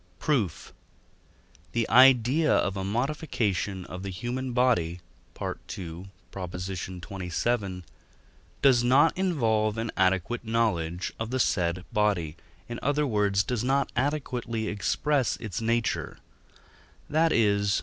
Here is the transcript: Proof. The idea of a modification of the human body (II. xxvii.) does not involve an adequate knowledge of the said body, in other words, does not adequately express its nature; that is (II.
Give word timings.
Proof. 0.17 0.73
The 1.73 1.87
idea 1.87 2.51
of 2.51 2.75
a 2.75 2.83
modification 2.83 3.85
of 3.85 4.01
the 4.01 4.09
human 4.09 4.51
body 4.51 4.99
(II. 5.39 6.09
xxvii.) 6.49 7.83
does 8.63 8.83
not 8.83 9.15
involve 9.15 9.77
an 9.77 9.91
adequate 9.95 10.43
knowledge 10.43 11.13
of 11.19 11.29
the 11.29 11.39
said 11.39 11.85
body, 11.93 12.35
in 12.67 12.79
other 12.81 13.05
words, 13.05 13.43
does 13.43 13.63
not 13.63 13.91
adequately 13.95 14.67
express 14.69 15.35
its 15.37 15.61
nature; 15.61 16.17
that 17.07 17.31
is 17.31 17.77
(II. 17.77 17.79